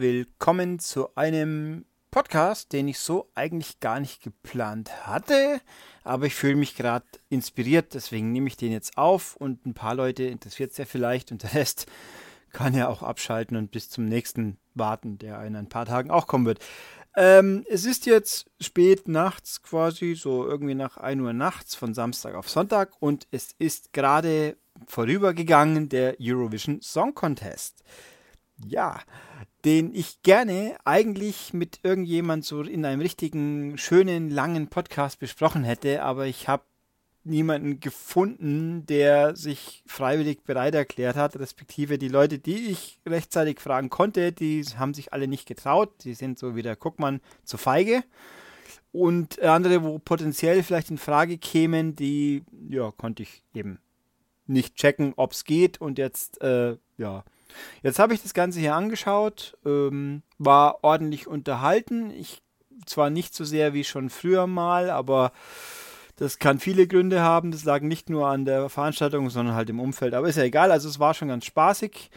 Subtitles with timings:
[0.00, 5.60] Willkommen zu einem Podcast, den ich so eigentlich gar nicht geplant hatte,
[6.04, 9.96] aber ich fühle mich gerade inspiriert, deswegen nehme ich den jetzt auf und ein paar
[9.96, 11.88] Leute interessiert es ja vielleicht und der Rest
[12.52, 16.28] kann ja auch abschalten und bis zum nächsten warten, der in ein paar Tagen auch
[16.28, 16.64] kommen wird.
[17.16, 22.36] Ähm, es ist jetzt spät nachts quasi, so irgendwie nach 1 Uhr nachts von Samstag
[22.36, 24.56] auf Sonntag und es ist gerade
[24.86, 27.82] vorübergegangen der Eurovision Song Contest.
[28.64, 29.00] Ja,
[29.68, 36.02] den ich gerne eigentlich mit irgendjemand so in einem richtigen, schönen, langen Podcast besprochen hätte,
[36.02, 36.62] aber ich habe
[37.22, 43.90] niemanden gefunden, der sich freiwillig bereit erklärt hat, respektive die Leute, die ich rechtzeitig fragen
[43.90, 48.02] konnte, die haben sich alle nicht getraut, die sind so wie der Guckmann zu feige.
[48.90, 53.80] Und andere, wo potenziell vielleicht in Frage kämen, die, ja, konnte ich eben
[54.46, 57.22] nicht checken, ob es geht und jetzt, äh, ja,
[57.82, 62.10] Jetzt habe ich das Ganze hier angeschaut, ähm, war ordentlich unterhalten.
[62.10, 62.42] Ich
[62.86, 65.32] zwar nicht so sehr wie schon früher mal, aber
[66.16, 67.50] das kann viele Gründe haben.
[67.52, 70.14] Das lag nicht nur an der Veranstaltung, sondern halt im Umfeld.
[70.14, 70.72] Aber ist ja egal.
[70.72, 72.10] Also es war schon ganz spaßig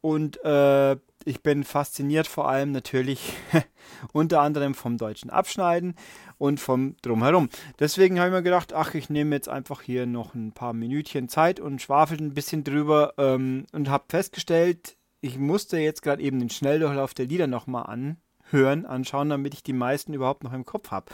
[0.00, 3.34] und äh, ich bin fasziniert vor allem natürlich
[4.12, 5.94] unter anderem vom deutschen Abschneiden
[6.38, 7.48] und vom Drumherum.
[7.78, 11.28] Deswegen habe ich mir gedacht, ach, ich nehme jetzt einfach hier noch ein paar Minütchen
[11.28, 16.40] Zeit und schwafel ein bisschen drüber ähm, und habe festgestellt, ich musste jetzt gerade eben
[16.40, 20.90] den Schnelldurchlauf der Lieder nochmal anhören, anschauen, damit ich die meisten überhaupt noch im Kopf
[20.90, 21.06] habe.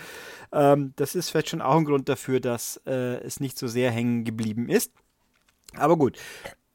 [0.50, 3.90] Ähm, das ist vielleicht schon auch ein Grund dafür, dass äh, es nicht so sehr
[3.90, 4.92] hängen geblieben ist.
[5.76, 6.18] Aber gut.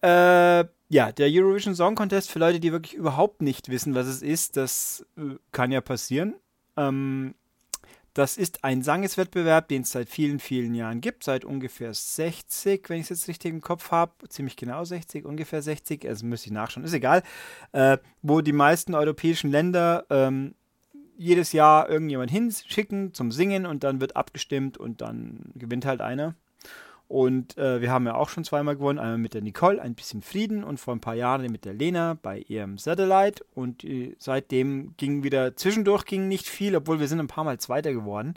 [0.04, 4.22] Äh, ja, der Eurovision Song Contest für Leute, die wirklich überhaupt nicht wissen, was es
[4.22, 6.36] ist, das äh, kann ja passieren.
[6.76, 7.36] Ähm,
[8.14, 12.98] das ist ein Sangeswettbewerb, den es seit vielen, vielen Jahren gibt, seit ungefähr 60, wenn
[12.98, 16.54] ich es jetzt richtig im Kopf habe, ziemlich genau 60, ungefähr 60, also müsste ich
[16.54, 17.24] nachschauen, ist egal,
[17.72, 20.54] äh, wo die meisten europäischen Länder ähm,
[21.18, 26.36] jedes Jahr irgendjemand hinschicken zum Singen und dann wird abgestimmt und dann gewinnt halt einer.
[27.14, 28.98] Und äh, wir haben ja auch schon zweimal gewonnen.
[28.98, 32.18] Einmal mit der Nicole, ein bisschen Frieden und vor ein paar Jahren mit der Lena
[32.20, 33.46] bei ihrem Satellite.
[33.54, 37.60] Und äh, seitdem ging wieder, zwischendurch ging nicht viel, obwohl wir sind ein paar Mal
[37.60, 38.34] Zweiter geworden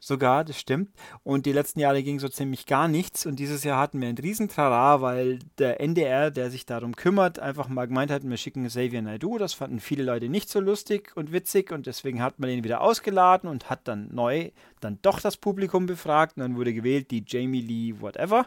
[0.00, 0.90] sogar, das stimmt.
[1.22, 3.26] Und die letzten Jahre ging so ziemlich gar nichts.
[3.26, 7.68] Und dieses Jahr hatten wir ein Riesentrara, weil der NDR, der sich darum kümmert, einfach
[7.68, 9.38] mal gemeint hat, wir schicken Xavier Naidoo.
[9.38, 11.70] Das fanden viele Leute nicht so lustig und witzig.
[11.70, 14.50] Und deswegen hat man ihn wieder ausgeladen und hat dann neu
[14.80, 16.36] dann doch das Publikum befragt.
[16.36, 18.46] Und dann wurde gewählt die Jamie Lee Whatever.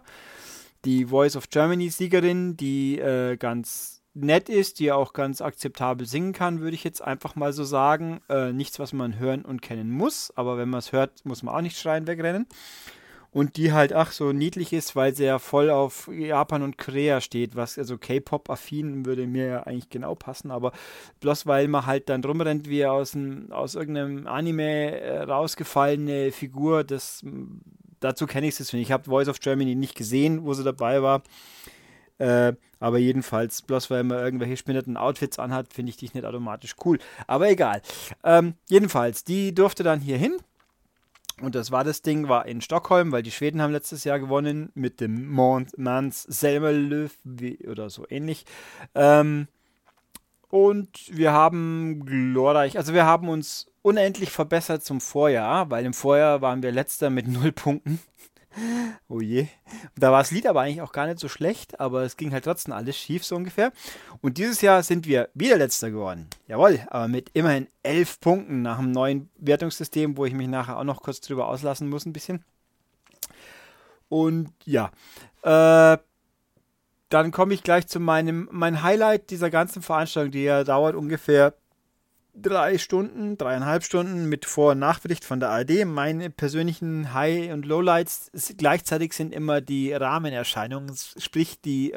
[0.86, 6.34] Die Voice of Germany Siegerin, die äh, ganz nett ist, die auch ganz akzeptabel singen
[6.34, 8.22] kann, würde ich jetzt einfach mal so sagen.
[8.30, 11.56] Äh, nichts, was man hören und kennen muss, aber wenn man es hört, muss man
[11.56, 12.48] auch nicht schreien wegrennen.
[13.32, 17.20] Und die halt, ach, so niedlich ist, weil sie ja voll auf Japan und Korea
[17.20, 20.72] steht, was also K-Pop-affin würde mir ja eigentlich genau passen, aber
[21.20, 26.84] bloß weil man halt dann rumrennt wie aus, ein, aus irgendeinem Anime äh, rausgefallene Figur,
[26.84, 27.26] das
[28.00, 28.84] dazu kenne ich es deswegen.
[28.84, 31.24] Ich habe Voice of Germany nicht gesehen, wo sie dabei war.
[32.24, 36.76] Äh, aber jedenfalls, bloß weil man irgendwelche spinnerten Outfits anhat, finde ich dich nicht automatisch
[36.86, 36.98] cool.
[37.28, 37.82] Aber egal.
[38.24, 40.38] Ähm, jedenfalls, die durfte dann hier hin.
[41.42, 44.72] Und das war das Ding, war in Stockholm, weil die Schweden haben letztes Jahr gewonnen
[44.74, 47.10] mit dem Mont Mans Selmerlöw
[47.68, 48.46] oder so ähnlich.
[48.96, 49.48] Ähm,
[50.48, 56.42] und wir haben glorreich, also wir haben uns unendlich verbessert zum Vorjahr, weil im Vorjahr
[56.42, 58.00] waren wir letzter mit null Punkten.
[59.08, 59.48] Oh je.
[59.96, 62.46] Da war das Lied aber eigentlich auch gar nicht so schlecht, aber es ging halt
[62.46, 63.72] trotzdem alles schief, so ungefähr.
[64.22, 66.28] Und dieses Jahr sind wir wieder letzter geworden.
[66.48, 70.84] Jawohl, aber mit immerhin elf Punkten nach dem neuen Wertungssystem, wo ich mich nachher auch
[70.84, 72.44] noch kurz drüber auslassen muss, ein bisschen.
[74.10, 74.92] Und ja,
[75.42, 75.98] äh,
[77.10, 81.54] dann komme ich gleich zu meinem mein Highlight dieser ganzen Veranstaltung, die ja dauert ungefähr
[82.34, 85.86] drei Stunden, dreieinhalb Stunden mit Vor- und Nachbericht von der ARD.
[85.86, 91.94] Meine persönlichen High- und Lowlights gleichzeitig sind immer die Rahmenerscheinungen, sprich die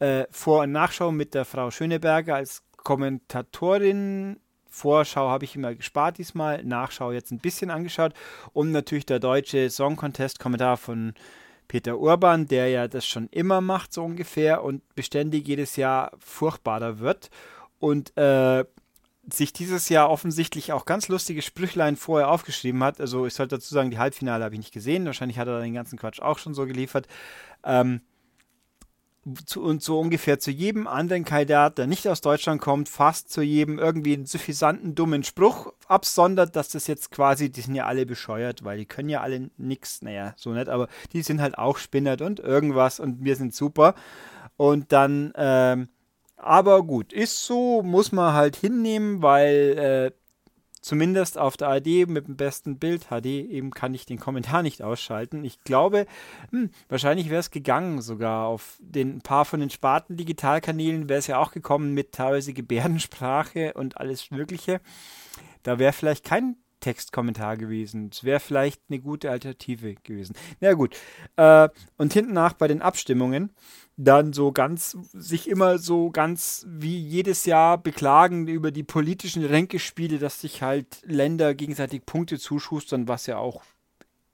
[0.00, 4.40] äh, Vor- und Nachschau mit der Frau Schöneberger als Kommentatorin.
[4.68, 8.12] Vorschau habe ich immer gespart diesmal, Nachschau jetzt ein bisschen angeschaut
[8.52, 11.14] und natürlich der deutsche Song Contest Kommentar von
[11.68, 16.98] Peter Urban, der ja das schon immer macht, so ungefähr und beständig jedes Jahr furchtbarer
[16.98, 17.30] wird.
[17.78, 18.64] Und äh,
[19.32, 23.00] sich dieses Jahr offensichtlich auch ganz lustige Sprüchlein vorher aufgeschrieben hat.
[23.00, 25.06] Also ich sollte dazu sagen, die Halbfinale habe ich nicht gesehen.
[25.06, 27.06] Wahrscheinlich hat er den ganzen Quatsch auch schon so geliefert.
[27.64, 28.00] Ähm,
[29.46, 33.40] zu, und so ungefähr zu jedem anderen Kandidat, der nicht aus Deutschland kommt, fast zu
[33.40, 38.04] jedem irgendwie einen suffisanten, dummen Spruch absondert, dass das jetzt quasi, die sind ja alle
[38.04, 41.78] bescheuert, weil die können ja alle nichts, naja, so nett, aber die sind halt auch
[41.78, 43.94] spinnert und irgendwas und wir sind super.
[44.56, 45.88] Und dann ähm,
[46.44, 50.12] Aber gut, ist so, muss man halt hinnehmen, weil äh,
[50.82, 54.82] zumindest auf der ARD mit dem besten Bild HD eben kann ich den Kommentar nicht
[54.82, 55.42] ausschalten.
[55.42, 56.04] Ich glaube,
[56.50, 61.38] hm, wahrscheinlich wäre es gegangen sogar auf den paar von den Sparten-Digitalkanälen wäre es ja
[61.38, 64.82] auch gekommen mit teilweise Gebärdensprache und alles Mögliche.
[65.62, 68.10] Da wäre vielleicht kein Textkommentar gewesen.
[68.12, 70.36] Es wäre vielleicht eine gute Alternative gewesen.
[70.60, 70.96] Na gut.
[71.36, 73.50] Äh, und hinten nach bei den Abstimmungen
[73.96, 80.18] dann so ganz, sich immer so ganz wie jedes Jahr beklagen über die politischen Ränkespiele,
[80.18, 83.62] dass sich halt Länder gegenseitig Punkte zuschustern, was ja auch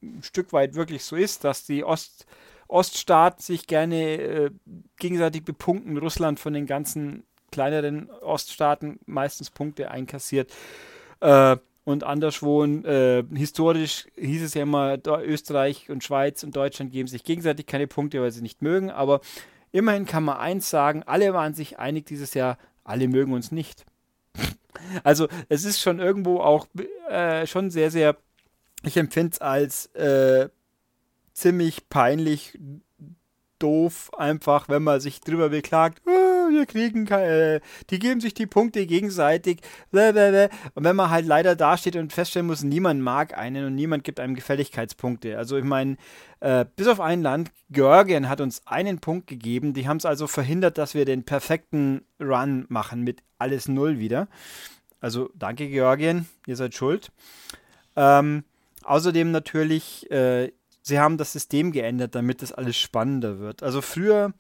[0.03, 2.27] ein Stück weit wirklich so ist, dass die Ost,
[2.67, 4.51] Oststaaten sich gerne äh,
[4.99, 10.53] gegenseitig bepunkten, Russland von den ganzen kleineren Oststaaten meistens Punkte einkassiert.
[11.21, 11.57] Äh,
[11.91, 17.25] und anderswo, äh, historisch hieß es ja immer, Österreich und Schweiz und Deutschland geben sich
[17.25, 18.91] gegenseitig keine Punkte, weil sie nicht mögen.
[18.91, 19.21] Aber
[19.73, 23.85] immerhin kann man eins sagen, alle waren sich einig dieses Jahr, alle mögen uns nicht.
[25.05, 26.67] also es ist schon irgendwo auch
[27.09, 28.17] äh, schon sehr, sehr,
[28.83, 30.49] ich empfinde es als äh,
[31.33, 32.59] ziemlich peinlich
[33.59, 36.20] doof, einfach, wenn man sich drüber beklagt, oh,
[36.51, 37.61] wir kriegen keine, äh,
[37.91, 39.61] die geben sich die Punkte gegenseitig,
[39.93, 44.21] und wenn man halt leider dasteht und feststellen muss, niemand mag einen und niemand gibt
[44.21, 45.39] einem Gefälligkeitspunkte.
[45.39, 45.97] Also ich meine,
[46.41, 50.27] äh, bis auf ein Land, Georgien hat uns einen Punkt gegeben, die haben es also
[50.27, 54.29] verhindert, dass wir den perfekten Run machen mit alles Null wieder.
[55.01, 57.11] Also danke Georgien, ihr seid schuld.
[57.97, 58.45] Ähm,
[58.85, 60.53] außerdem natürlich äh,
[60.83, 63.63] sie haben das System geändert, damit das alles spannender wird.
[63.63, 64.33] Also früher,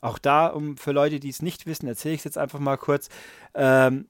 [0.00, 2.76] auch da, um für Leute, die es nicht wissen, erzähle ich es jetzt einfach mal
[2.76, 3.08] kurz.
[3.54, 4.06] Ähm,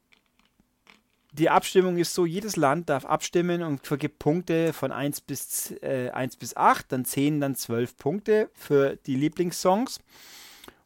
[1.32, 6.10] die Abstimmung ist so, jedes Land darf abstimmen und vergibt Punkte von 1 bis, äh,
[6.10, 10.00] 1 bis 8, dann 10, dann 12 Punkte für die Lieblingssongs.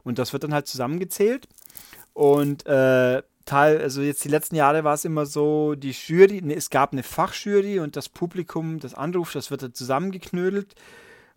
[0.05, 1.49] Und das wird dann halt zusammengezählt.
[2.13, 6.55] Und äh, Teil, also jetzt die letzten Jahre war es immer so, die Jury, ne,
[6.55, 10.75] es gab eine Fachjury und das Publikum, das Anruf, das wird dann zusammengeknödelt.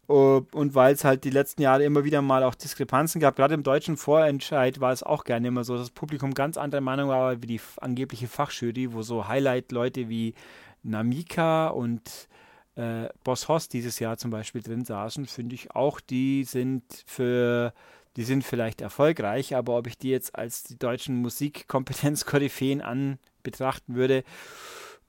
[0.07, 3.63] Und weil es halt die letzten Jahre immer wieder mal auch Diskrepanzen gab, gerade im
[3.63, 7.42] deutschen Vorentscheid war es auch gerne immer so, dass das Publikum ganz andere Meinung war
[7.42, 10.36] wie die angebliche Fachjury, wo so Highlight-Leute wie
[10.84, 12.28] Namika und
[12.75, 17.74] äh, Boss Hoss dieses Jahr zum Beispiel drin saßen, finde ich auch, die sind für
[18.16, 23.96] die sind vielleicht erfolgreich, aber ob ich die jetzt als die deutschen Musikkompetenzkoryphäen an betrachten
[23.96, 24.24] würde,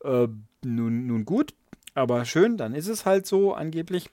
[0.02, 0.26] äh,
[0.64, 1.54] nun, nun gut,
[1.94, 4.10] aber schön, dann ist es halt so angeblich.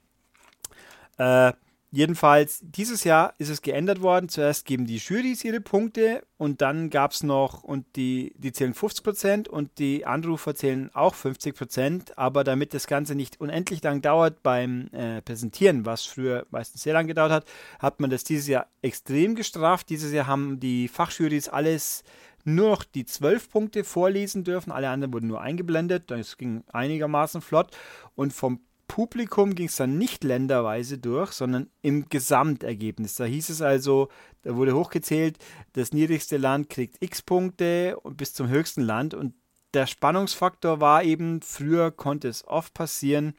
[1.18, 1.54] Äh,
[1.96, 4.28] Jedenfalls, dieses Jahr ist es geändert worden.
[4.28, 8.74] Zuerst geben die Jurys ihre Punkte und dann gab es noch, und die, die zählen
[8.74, 12.14] 50% und die Anrufer zählen auch 50%.
[12.16, 16.94] Aber damit das Ganze nicht unendlich lang dauert beim äh, Präsentieren, was früher meistens sehr
[16.94, 17.46] lang gedauert hat,
[17.78, 19.88] hat man das dieses Jahr extrem gestraft.
[19.90, 22.04] Dieses Jahr haben die Fachjurys alles
[22.44, 24.72] nur noch die 12 Punkte vorlesen dürfen.
[24.72, 26.10] Alle anderen wurden nur eingeblendet.
[26.10, 27.70] Das ging einigermaßen flott.
[28.16, 28.62] Und vom
[28.94, 33.16] Publikum ging es dann nicht länderweise durch, sondern im Gesamtergebnis.
[33.16, 34.10] Da hieß es also,
[34.44, 35.40] da wurde hochgezählt,
[35.72, 39.16] das niedrigste Land kriegt x Punkte bis zum höchsten Land.
[39.16, 39.34] Und
[39.74, 43.34] der Spannungsfaktor war eben, früher konnte es oft passieren,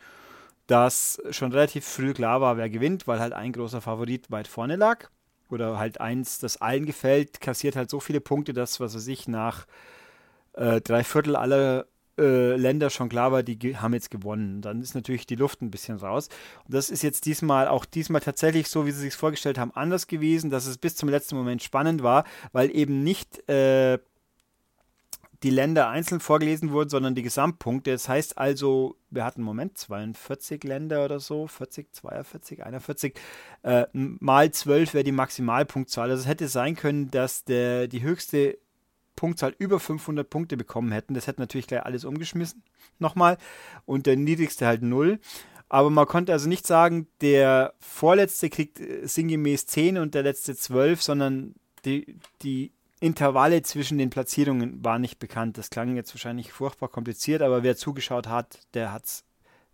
[0.67, 4.75] dass schon relativ früh klar war, wer gewinnt, weil halt ein großer Favorit weit vorne
[4.75, 5.09] lag.
[5.51, 9.29] Oder halt eins, das allen gefällt, kassiert halt so viele Punkte, dass, was weiß ich,
[9.29, 9.69] nach
[10.55, 11.87] äh, drei Viertel aller
[12.19, 14.61] äh, Länder schon klar war, die haben jetzt gewonnen.
[14.61, 16.29] Dann ist natürlich die Luft ein bisschen raus.
[16.65, 20.07] Und das ist jetzt diesmal auch diesmal tatsächlich so, wie sie sich vorgestellt haben, anders
[20.07, 23.99] gewesen, dass es bis zum letzten Moment spannend war, weil eben nicht äh,
[25.45, 27.93] die Länder einzeln vorgelesen wurden, sondern die Gesamtpunkte.
[27.93, 33.15] Das heißt also, wir hatten Moment 42 Länder oder so, 40, 42, 41,
[33.63, 36.11] äh, mal 12 wäre die Maximalpunktzahl.
[36.11, 38.59] Also es hätte sein können, dass der, die höchste
[39.17, 41.15] Punktzahl über 500 Punkte bekommen hätten.
[41.15, 42.63] Das hätte natürlich gleich alles umgeschmissen.
[42.99, 43.39] Nochmal.
[43.87, 45.19] Und der niedrigste halt 0.
[45.69, 50.55] Aber man konnte also nicht sagen, der vorletzte kriegt äh, sinngemäß 10 und der letzte
[50.55, 51.55] 12, sondern
[51.85, 55.59] die, die Intervalle zwischen den Platzierungen waren nicht bekannt.
[55.59, 59.25] Das klang jetzt wahrscheinlich furchtbar kompliziert, aber wer zugeschaut hat, der hat es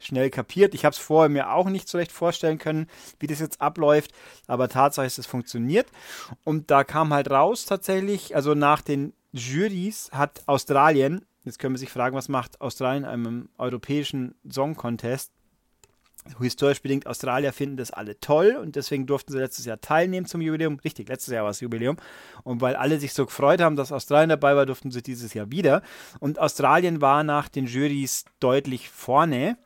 [0.01, 0.75] schnell kapiert.
[0.75, 2.89] Ich habe es vorher mir auch nicht so recht vorstellen können,
[3.19, 4.13] wie das jetzt abläuft,
[4.47, 5.87] aber Tatsache ist, es funktioniert.
[6.45, 11.79] Und da kam halt raus tatsächlich, also nach den Jurys hat Australien, jetzt können wir
[11.79, 15.33] sich fragen, was macht Australien einem europäischen Song Contest?
[16.39, 20.43] Historisch bedingt, Australier finden das alle toll und deswegen durften sie letztes Jahr teilnehmen zum
[20.43, 20.79] Jubiläum.
[20.85, 21.97] Richtig, letztes Jahr war es Jubiläum.
[22.45, 25.51] Und weil alle sich so gefreut haben, dass Australien dabei war, durften sie dieses Jahr
[25.51, 25.83] wieder.
[26.19, 29.57] Und Australien war nach den Jurys deutlich vorne.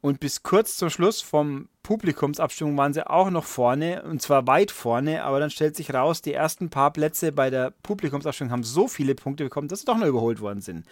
[0.00, 4.70] Und bis kurz zum Schluss vom Publikumsabstimmung waren sie auch noch vorne, und zwar weit
[4.70, 8.86] vorne, aber dann stellt sich raus, die ersten paar Plätze bei der Publikumsabstimmung haben so
[8.86, 10.86] viele Punkte bekommen, dass sie doch noch überholt worden sind.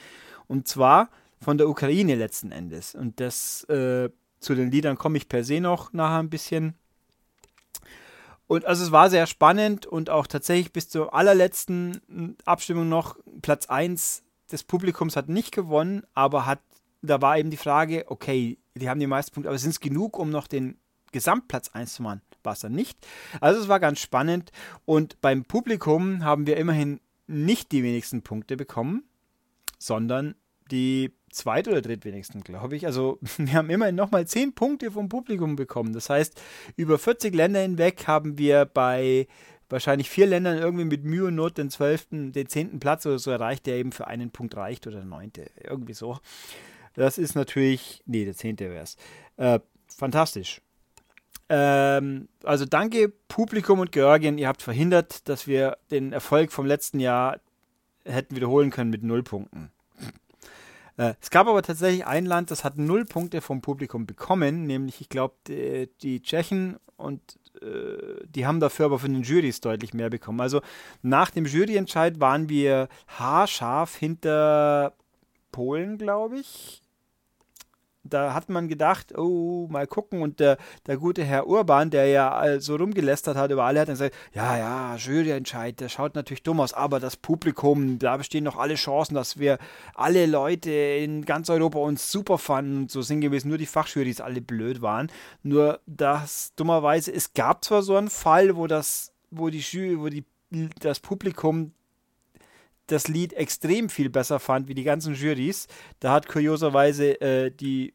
[0.48, 1.08] Und zwar
[1.40, 2.94] von der Ukraine letzten Endes.
[2.94, 4.10] Und das äh,
[4.40, 6.74] zu den Liedern komme ich per se noch nachher ein bisschen.
[8.48, 13.66] Und also es war sehr spannend und auch tatsächlich bis zur allerletzten Abstimmung noch Platz
[13.66, 16.60] 1 des Publikums hat nicht gewonnen, aber hat,
[17.02, 20.18] da war eben die Frage, okay, die haben die meisten Punkte, aber sind es genug,
[20.18, 20.78] um noch den
[21.12, 22.22] Gesamtplatz 1 zu machen?
[22.42, 22.98] War es dann nicht.
[23.40, 24.52] Also es war ganz spannend
[24.84, 29.04] und beim Publikum haben wir immerhin nicht die wenigsten Punkte bekommen,
[29.78, 30.34] sondern
[30.70, 32.86] die zweit- oder drittwenigsten, glaube ich.
[32.86, 35.92] Also wir haben immerhin nochmal 10 Punkte vom Publikum bekommen.
[35.92, 36.40] Das heißt,
[36.76, 39.26] über 40 Länder hinweg haben wir bei
[39.68, 42.78] wahrscheinlich vier Ländern irgendwie mit Mühe und Not den 12., den 10.
[42.78, 45.32] Platz oder so erreicht, der eben für einen Punkt reicht oder der 9.
[45.62, 46.18] Irgendwie so.
[46.96, 48.58] Das ist natürlich, nee, der 10.
[48.58, 48.96] wäre es.
[49.36, 50.62] Äh, fantastisch.
[51.48, 56.98] Ähm, also danke Publikum und Georgien, ihr habt verhindert, dass wir den Erfolg vom letzten
[56.98, 57.38] Jahr
[58.04, 59.70] hätten wiederholen können mit null Punkten.
[60.96, 65.00] Äh, es gab aber tatsächlich ein Land, das hat null Punkte vom Publikum bekommen, nämlich
[65.00, 67.20] ich glaube die, die, Tschechen und
[67.60, 70.40] äh, die haben dafür aber von den Jurys deutlich mehr bekommen.
[70.40, 70.62] Also
[71.02, 74.94] nach dem Juryentscheid waren wir haarscharf hinter
[75.52, 76.82] Polen, glaube ich
[78.12, 80.22] da hat man gedacht, oh, mal gucken.
[80.22, 83.94] Und der, der gute Herr Urban, der ja so rumgelästert hat über alle, hat dann
[83.94, 88.56] gesagt, ja, ja, Juryentscheid, der schaut natürlich dumm aus, aber das Publikum, da bestehen noch
[88.56, 89.58] alle Chancen, dass wir
[89.94, 94.40] alle Leute in ganz Europa uns super fanden und so sinngemäß nur die Fachjurys alle
[94.40, 95.10] blöd waren.
[95.42, 100.08] Nur das dummerweise, es gab zwar so einen Fall, wo das, wo die Jury, wo
[100.08, 100.24] die
[100.80, 101.72] das Publikum
[102.86, 105.66] das Lied extrem viel besser fand wie die ganzen Jurys.
[106.00, 107.94] Da hat kurioserweise äh, die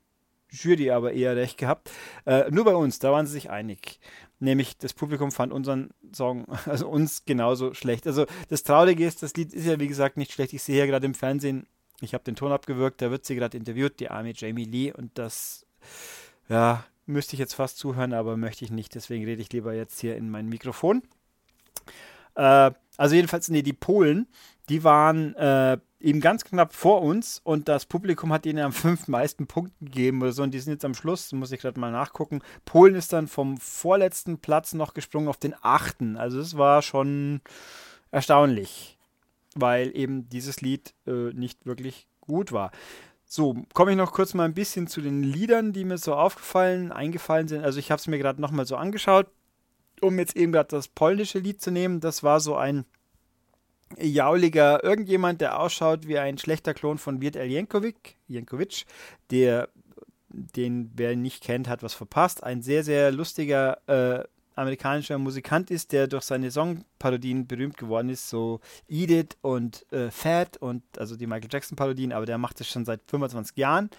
[0.51, 1.91] Jury aber eher recht gehabt.
[2.25, 4.00] Äh, nur bei uns, da waren sie sich einig.
[4.39, 8.05] Nämlich das Publikum fand unseren Song, also uns genauso schlecht.
[8.08, 10.53] Also das Traurige ist, das Lied ist ja wie gesagt nicht schlecht.
[10.53, 11.67] Ich sehe ja gerade im Fernsehen,
[12.01, 14.91] ich habe den Ton abgewirkt, da wird sie gerade interviewt, die arme Jamie Lee.
[14.91, 15.65] Und das,
[16.50, 18.96] ja, müsste ich jetzt fast zuhören, aber möchte ich nicht.
[18.96, 21.03] Deswegen rede ich lieber jetzt hier in mein Mikrofon.
[22.36, 24.27] Äh, also jedenfalls, nee, die Polen,
[24.70, 29.08] die waren äh, eben ganz knapp vor uns und das Publikum hat ihnen am fünf
[29.08, 31.91] meisten Punkten gegeben oder so und die sind jetzt am Schluss, muss ich gerade mal
[31.91, 32.41] nachgucken.
[32.65, 36.17] Polen ist dann vom vorletzten Platz noch gesprungen auf den achten.
[36.17, 37.41] Also es war schon
[38.12, 38.98] erstaunlich,
[39.55, 42.72] weil eben dieses Lied äh, nicht wirklich gut war.
[43.25, 46.91] So, komme ich noch kurz mal ein bisschen zu den Liedern, die mir so aufgefallen,
[46.91, 47.63] eingefallen sind.
[47.63, 49.27] Also ich habe es mir gerade nochmal so angeschaut
[50.01, 52.86] um jetzt eben gerade das polnische Lied zu nehmen, das war so ein
[54.00, 58.86] jauliger irgendjemand, der ausschaut wie ein schlechter Klon von Wirt Jankovic, Jankovic,
[59.29, 59.69] der
[60.29, 62.43] den wer ihn nicht kennt, hat was verpasst.
[62.43, 64.24] Ein sehr, sehr lustiger äh,
[64.55, 70.57] amerikanischer Musikant ist, der durch seine Songparodien berühmt geworden ist, so Edith und äh, Fat
[70.57, 73.89] und also die Michael Jackson Parodien, aber der macht das schon seit 25 Jahren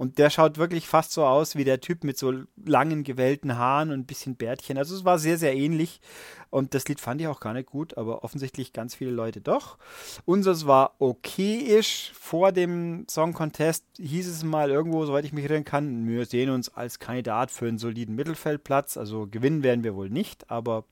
[0.00, 2.32] und der schaut wirklich fast so aus wie der Typ mit so
[2.64, 4.78] langen, gewellten Haaren und ein bisschen Bärtchen.
[4.78, 6.00] Also es war sehr, sehr ähnlich.
[6.48, 9.76] Und das Lied fand ich auch gar nicht gut, aber offensichtlich ganz viele Leute doch.
[10.24, 12.12] Unseres war okayisch.
[12.18, 16.48] Vor dem Song Contest hieß es mal irgendwo, soweit ich mich erinnern kann, wir sehen
[16.48, 18.96] uns als Kandidat für einen soliden Mittelfeldplatz.
[18.96, 20.84] Also gewinnen werden wir wohl nicht, aber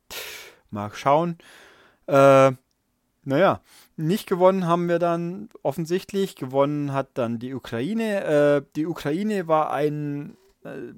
[0.71, 1.39] mal schauen.
[2.09, 2.53] Äh,
[3.29, 3.61] naja,
[3.97, 6.35] nicht gewonnen haben wir dann offensichtlich.
[6.35, 8.25] Gewonnen hat dann die Ukraine.
[8.25, 10.39] Äh, die Ukraine war ein.
[10.65, 10.95] Äh,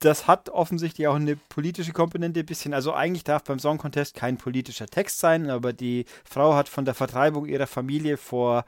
[0.00, 2.74] das hat offensichtlich auch eine politische Komponente ein bisschen.
[2.74, 6.84] Also eigentlich darf beim Song Contest kein politischer Text sein, aber die Frau hat von
[6.84, 8.64] der Vertreibung ihrer Familie vor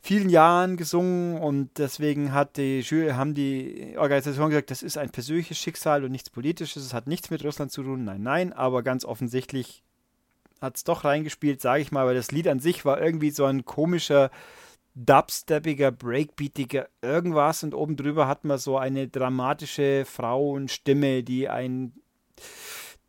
[0.00, 5.58] vielen Jahren gesungen und deswegen hat die haben die Organisation gesagt, das ist ein persönliches
[5.58, 6.84] Schicksal und nichts politisches.
[6.84, 8.04] Es hat nichts mit Russland zu tun.
[8.04, 9.82] Nein, nein, aber ganz offensichtlich
[10.64, 13.44] hat es doch reingespielt, sage ich mal, weil das Lied an sich war irgendwie so
[13.44, 14.30] ein komischer,
[14.94, 21.92] dubsteppiger, breakbeatiger irgendwas und oben drüber hat man so eine dramatische Frauenstimme, die ein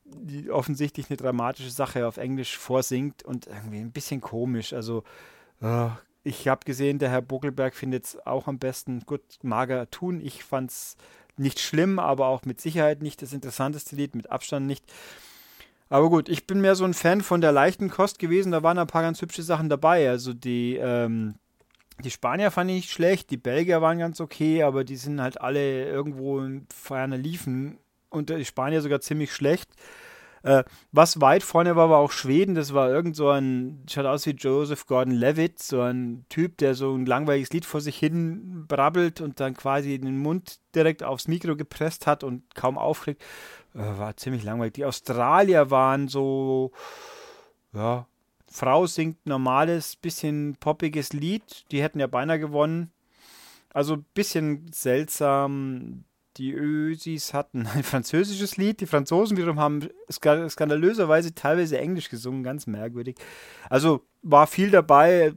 [0.06, 4.72] die offensichtlich eine dramatische Sache auf Englisch vorsingt und irgendwie ein bisschen komisch.
[4.74, 5.04] Also
[5.62, 5.90] uh,
[6.24, 10.22] ich habe gesehen, der Herr Buckelberg findet es auch am besten gut mager tun.
[10.22, 10.96] Ich fand es
[11.38, 14.86] nicht schlimm, aber auch mit Sicherheit nicht das interessanteste Lied, mit Abstand nicht.
[15.90, 18.52] Aber gut, ich bin mehr so ein Fan von der leichten Kost gewesen.
[18.52, 20.10] Da waren ein paar ganz hübsche Sachen dabei.
[20.10, 21.36] Also die, ähm,
[22.04, 25.40] die Spanier fand ich nicht schlecht, die Belgier waren ganz okay, aber die sind halt
[25.40, 27.78] alle irgendwo in ferner Liefen
[28.10, 29.70] und die Spanier sogar ziemlich schlecht.
[30.46, 32.54] Äh, was weit vorne war, war auch Schweden.
[32.54, 36.94] Das war irgend so ein, schaut aus wie Joseph Gordon-Levitt, so ein Typ, der so
[36.94, 41.56] ein langweiliges Lied vor sich hin brabbelt und dann quasi den Mund direkt aufs Mikro
[41.56, 43.24] gepresst hat und kaum aufkriegt.
[43.76, 44.74] Äh, war ziemlich langweilig.
[44.74, 46.72] Die Australier waren so,
[47.74, 48.08] ja,
[48.50, 51.66] Frau singt normales, bisschen poppiges Lied.
[51.72, 52.92] Die hätten ja beinahe gewonnen.
[53.74, 56.06] Also ein bisschen seltsam.
[56.38, 58.80] Die Ösis hatten ein französisches Lied.
[58.80, 62.44] Die Franzosen wiederum haben skandalöserweise teilweise Englisch gesungen.
[62.44, 63.18] Ganz merkwürdig.
[63.70, 65.34] Also war viel dabei.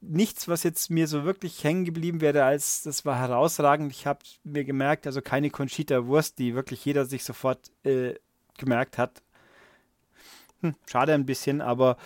[0.00, 3.92] Nichts, was jetzt mir so wirklich hängen geblieben wäre, als das war herausragend.
[3.92, 8.14] Ich habe mir gemerkt, also keine Conchita Wurst, die wirklich jeder sich sofort äh,
[8.56, 9.22] gemerkt hat.
[10.60, 11.96] Hm, schade ein bisschen, aber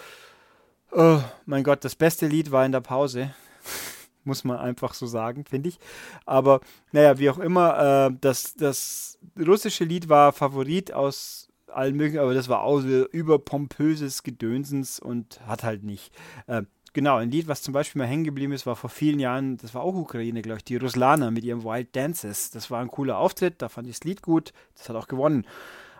[0.90, 3.34] oh mein Gott, das beste Lied war in der Pause
[4.24, 5.78] muss man einfach so sagen, finde ich.
[6.26, 6.60] Aber
[6.92, 12.34] naja, wie auch immer, äh, das, das russische Lied war Favorit aus allen möglichen, aber
[12.34, 16.12] das war auch so überpompöses Gedönsens und hat halt nicht.
[16.46, 16.62] Äh,
[16.94, 19.74] genau, ein Lied, was zum Beispiel mal hängen geblieben ist, war vor vielen Jahren, das
[19.74, 22.50] war auch Ukraine, glaube ich, die Ruslana mit ihrem Wild Dances.
[22.50, 25.46] Das war ein cooler Auftritt, da fand ich das Lied gut, das hat auch gewonnen.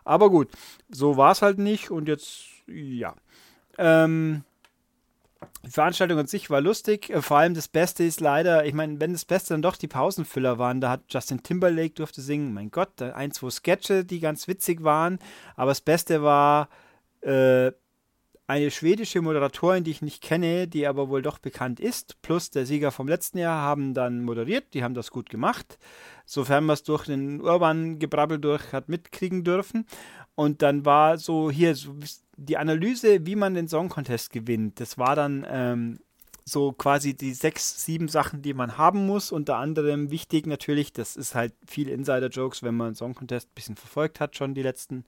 [0.05, 0.49] Aber gut,
[0.89, 3.15] so war es halt nicht und jetzt, ja.
[3.77, 4.45] Ähm,
[5.67, 7.11] die Veranstaltung an sich war lustig.
[7.11, 9.89] Äh, vor allem das Beste ist leider, ich meine, wenn das Beste dann doch die
[9.89, 12.55] Pausenfüller waren, da hat Justin Timberlake durfte singen.
[12.55, 15.19] Mein Gott, ein, zwei Sketche, die ganz witzig waren.
[15.57, 16.69] Aber das Beste war
[17.23, 17.73] äh,
[18.47, 22.67] eine schwedische Moderatorin, die ich nicht kenne, die aber wohl doch bekannt ist, plus der
[22.67, 24.75] Sieger vom letzten Jahr haben dann moderiert.
[24.75, 25.79] Die haben das gut gemacht,
[26.27, 29.87] sofern man es durch den Urban-Gebrabbel durch hat mitkriegen dürfen.
[30.35, 31.95] Und dann war so hier so
[32.37, 34.81] die Analyse, wie man den Song Contest gewinnt.
[34.81, 36.01] Das war dann ähm,
[36.45, 39.33] so quasi die sechs, sieben Sachen, die man haben muss.
[39.33, 43.77] Unter anderem wichtig natürlich, das ist halt viel Insider-Jokes, wenn man Song Contest ein bisschen
[43.77, 45.05] verfolgt hat, schon die letzten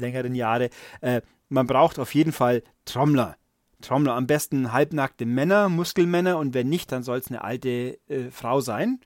[0.00, 0.70] längeren Jahre.
[1.00, 3.36] Äh, man braucht auf jeden Fall Trommler.
[3.80, 8.30] Trommler, am besten halbnackte Männer, Muskelmänner und wenn nicht, dann soll es eine alte äh,
[8.30, 9.00] Frau sein.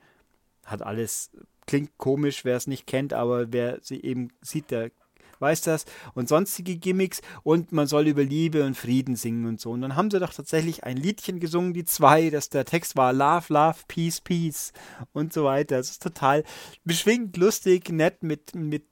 [0.65, 1.31] Hat alles,
[1.65, 4.91] klingt komisch, wer es nicht kennt, aber wer sie eben sieht, der
[5.39, 9.71] weiß das, und sonstige Gimmicks und man soll über Liebe und Frieden singen und so.
[9.71, 13.13] Und dann haben sie doch tatsächlich ein Liedchen gesungen, die zwei, dass der Text war
[13.13, 14.73] Love, Love, Peace, Peace
[15.13, 15.77] und so weiter.
[15.77, 16.43] Das ist total
[16.83, 18.85] beschwingt, lustig, nett mit, mit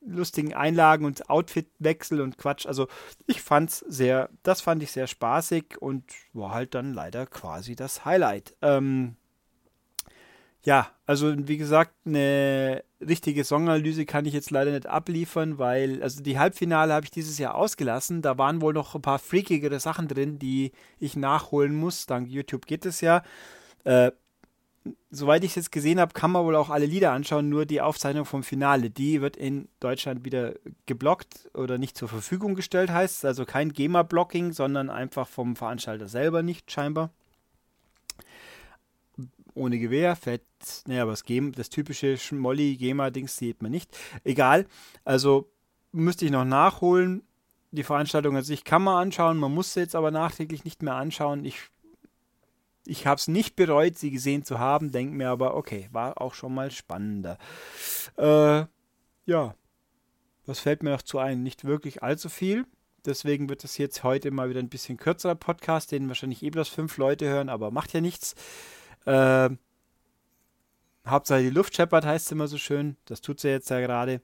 [0.00, 2.66] lustigen Einlagen und Outfitwechsel und Quatsch.
[2.66, 2.88] Also
[3.26, 8.04] ich fand's sehr, das fand ich sehr spaßig und war halt dann leider quasi das
[8.04, 8.54] Highlight.
[8.62, 9.16] Ähm,
[10.62, 16.22] ja, also wie gesagt, eine richtige Songanalyse kann ich jetzt leider nicht abliefern, weil, also
[16.22, 18.22] die Halbfinale habe ich dieses Jahr ausgelassen.
[18.22, 22.06] Da waren wohl noch ein paar freakigere Sachen drin, die ich nachholen muss.
[22.06, 23.22] Dank YouTube geht es ja.
[23.84, 24.12] Äh,
[25.10, 27.80] soweit ich es jetzt gesehen habe, kann man wohl auch alle Lieder anschauen, nur die
[27.80, 30.54] Aufzeichnung vom Finale, die wird in Deutschland wieder
[30.86, 33.24] geblockt oder nicht zur Verfügung gestellt, heißt es.
[33.24, 37.10] Also kein GEMA-Blocking, sondern einfach vom Veranstalter selber nicht scheinbar
[39.54, 40.42] ohne Gewehr, fett,
[40.86, 43.96] naja, aber das, das typische Schmolli-Gema-Dings sieht man nicht.
[44.24, 44.66] Egal,
[45.04, 45.50] also
[45.92, 47.22] müsste ich noch nachholen.
[47.72, 50.94] Die Veranstaltung an sich kann man anschauen, man muss sie jetzt aber nachträglich nicht mehr
[50.94, 51.44] anschauen.
[51.44, 51.60] Ich,
[52.84, 56.34] ich habe es nicht bereut, sie gesehen zu haben, denke mir aber, okay, war auch
[56.34, 57.38] schon mal spannender.
[58.16, 58.64] Äh,
[59.26, 59.54] ja,
[60.46, 61.44] was fällt mir noch zu ein?
[61.44, 62.66] Nicht wirklich allzu viel.
[63.04, 66.68] Deswegen wird das jetzt heute mal wieder ein bisschen kürzerer Podcast, den wahrscheinlich eh bloß
[66.68, 68.34] fünf Leute hören, aber macht ja nichts.
[69.06, 69.50] Äh,
[71.06, 72.96] Hauptsache die Luft scheppert, heißt es immer so schön.
[73.06, 74.20] Das tut sie jetzt ja gerade.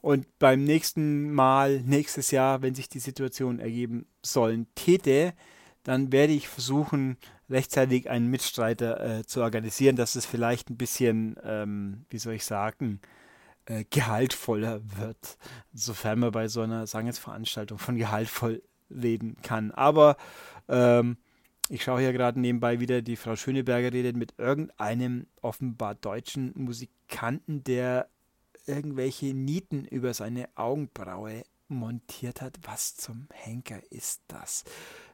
[0.00, 5.34] Und beim nächsten Mal, nächstes Jahr, wenn sich die Situation ergeben sollen, täte,
[5.82, 11.36] dann werde ich versuchen, rechtzeitig einen Mitstreiter äh, zu organisieren, dass es vielleicht ein bisschen,
[11.42, 13.00] ähm, wie soll ich sagen,
[13.66, 15.38] äh, gehaltvoller wird.
[15.74, 19.70] Sofern man bei so einer Sangesveranstaltung von gehaltvoll reden kann.
[19.70, 20.16] Aber
[20.68, 21.18] ähm,
[21.70, 27.62] ich schaue hier gerade nebenbei wieder, die Frau Schöneberger redet mit irgendeinem offenbar deutschen Musikanten,
[27.62, 28.08] der
[28.66, 32.58] irgendwelche Nieten über seine Augenbraue montiert hat.
[32.64, 34.64] Was zum Henker ist das?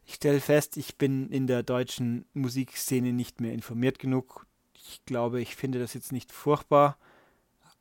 [0.07, 4.47] Ich stelle fest, ich bin in der deutschen Musikszene nicht mehr informiert genug.
[4.73, 6.97] Ich glaube, ich finde das jetzt nicht furchtbar.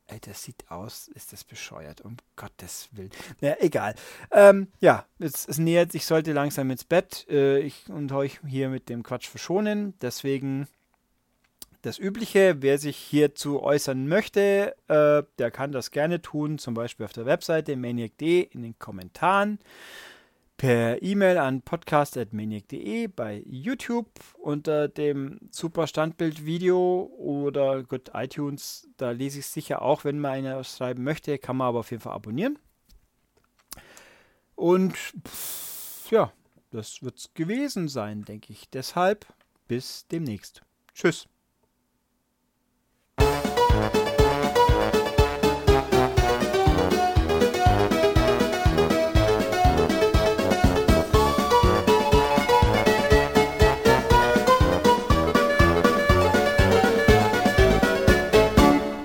[0.07, 3.09] Ey, das sieht aus, ist das bescheuert, um Gottes Willen.
[3.41, 3.95] Naja, egal.
[4.31, 7.25] Ähm, ja, es, es, nähert sich, sollte langsam ins Bett.
[7.27, 9.95] Äh, ich und euch hier mit dem Quatsch verschonen.
[10.01, 10.67] Deswegen
[11.85, 12.57] das Übliche.
[12.61, 17.25] Wer sich hierzu äußern möchte, äh, der kann das gerne tun, zum Beispiel auf der
[17.25, 19.59] Webseite maniac.de in den Kommentaren
[20.57, 29.39] per E-Mail an podcast.maniac.de, bei YouTube unter dem super Standbild-Video oder gut, iTunes, da lese
[29.39, 32.13] ich es sicher auch, wenn man eine schreiben möchte, kann man aber auf jeden Fall
[32.13, 32.57] abonnieren.
[34.55, 34.95] Und
[35.27, 36.31] pff, ja,
[36.71, 38.69] das wird's gewesen sein, denke ich.
[38.69, 39.25] Deshalb
[39.67, 40.61] bis demnächst.
[40.93, 41.27] Tschüss.